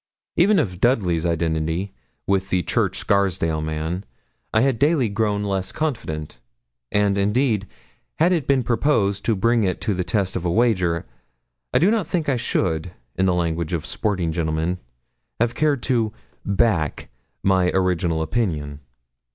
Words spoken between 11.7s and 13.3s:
I do not think I should, in